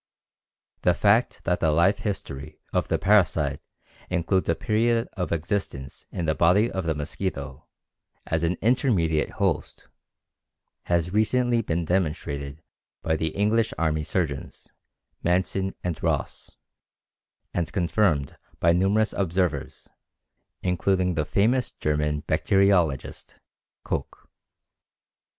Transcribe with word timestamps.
The 0.81 0.95
fact 0.95 1.43
that 1.43 1.59
the 1.59 1.69
life 1.69 1.99
history 1.99 2.59
of 2.73 2.87
the 2.87 2.97
parasite 2.97 3.61
includes 4.09 4.49
a 4.49 4.55
period 4.55 5.07
of 5.13 5.31
existence 5.31 6.05
in 6.11 6.25
the 6.25 6.33
body 6.33 6.71
of 6.71 6.87
the 6.87 6.95
mosquito, 6.95 7.67
as 8.25 8.41
an 8.41 8.57
intermediate 8.63 9.33
host, 9.33 9.89
has 10.85 11.13
recently 11.13 11.61
been 11.61 11.85
demonstrated 11.85 12.63
by 13.03 13.15
the 13.15 13.27
English 13.35 13.75
army 13.77 14.01
surgeons 14.01 14.69
Manson 15.21 15.75
and 15.83 16.01
Ross, 16.01 16.57
and 17.53 17.71
confirmed 17.71 18.39
by 18.59 18.73
numerous 18.73 19.13
observers, 19.13 19.87
including 20.63 21.13
the 21.13 21.25
famous 21.25 21.73
German 21.73 22.21
bacteriologist, 22.21 23.35
Koch. 23.83 24.27